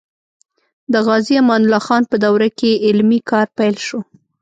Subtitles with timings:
[0.91, 3.99] د غازي امان الله خان په دوره کې علمي کار پیل شو.